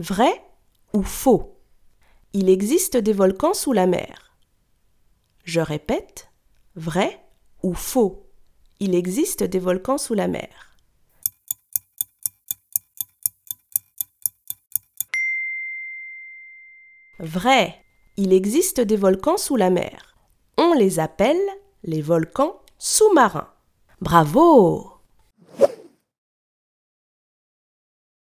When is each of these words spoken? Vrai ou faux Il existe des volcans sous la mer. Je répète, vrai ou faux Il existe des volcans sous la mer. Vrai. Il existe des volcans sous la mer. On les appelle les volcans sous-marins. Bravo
Vrai 0.00 0.42
ou 0.94 1.02
faux 1.02 1.60
Il 2.32 2.48
existe 2.48 2.96
des 2.96 3.12
volcans 3.12 3.52
sous 3.52 3.74
la 3.74 3.86
mer. 3.86 4.34
Je 5.44 5.60
répète, 5.60 6.30
vrai 6.74 7.22
ou 7.62 7.74
faux 7.74 8.26
Il 8.80 8.94
existe 8.94 9.42
des 9.42 9.58
volcans 9.58 9.98
sous 9.98 10.14
la 10.14 10.26
mer. 10.26 10.74
Vrai. 17.18 17.84
Il 18.16 18.32
existe 18.32 18.80
des 18.80 18.96
volcans 18.96 19.36
sous 19.36 19.56
la 19.56 19.68
mer. 19.68 20.16
On 20.56 20.72
les 20.72 20.98
appelle 20.98 21.36
les 21.84 22.00
volcans 22.00 22.58
sous-marins. 22.78 23.52
Bravo 24.00 24.89